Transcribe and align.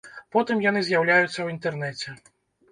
Потым 0.35 0.63
яны 0.69 0.81
з'яўляюцца 0.87 1.29
ў 1.41 1.47
інтэрнэце. 1.57 2.19